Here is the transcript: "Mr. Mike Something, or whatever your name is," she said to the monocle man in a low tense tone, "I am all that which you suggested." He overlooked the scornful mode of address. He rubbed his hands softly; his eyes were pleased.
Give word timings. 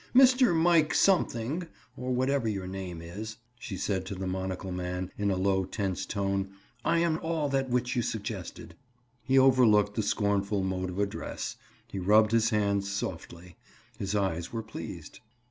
"Mr. 0.15 0.55
Mike 0.55 0.95
Something, 0.95 1.67
or 1.95 2.11
whatever 2.11 2.47
your 2.47 2.65
name 2.65 3.03
is," 3.03 3.37
she 3.59 3.77
said 3.77 4.03
to 4.07 4.15
the 4.15 4.25
monocle 4.25 4.71
man 4.71 5.11
in 5.15 5.29
a 5.29 5.35
low 5.35 5.63
tense 5.63 6.07
tone, 6.07 6.49
"I 6.83 6.97
am 6.97 7.19
all 7.21 7.49
that 7.49 7.69
which 7.69 7.95
you 7.95 8.01
suggested." 8.01 8.73
He 9.23 9.37
overlooked 9.37 9.93
the 9.93 10.01
scornful 10.01 10.63
mode 10.63 10.89
of 10.89 10.97
address. 10.97 11.55
He 11.85 11.99
rubbed 11.99 12.31
his 12.31 12.49
hands 12.49 12.89
softly; 12.89 13.57
his 13.99 14.15
eyes 14.15 14.51
were 14.51 14.63
pleased. 14.63 15.19